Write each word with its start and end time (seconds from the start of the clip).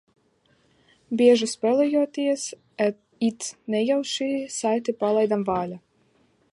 Bieži 1.19 1.49
spēlējoties, 1.51 2.45
it 3.31 3.51
nejauši, 3.75 4.31
saiti 4.57 4.97
palaidām 5.05 5.47
vaļā. 5.53 5.81